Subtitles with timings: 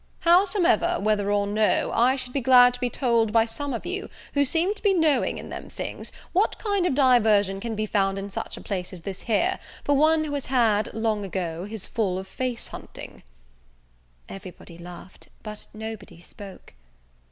[0.21, 4.09] Howsomever, whether or no, I should be glad to be told by some of you,
[4.33, 8.17] who seem to be knowing in them things, what kind of diversion can be found
[8.17, 11.85] in such a place as this here, for one who has had, long ago, his
[11.85, 13.21] full of face hunting?"
[14.27, 16.73] Every body laughed, but nobody spoke.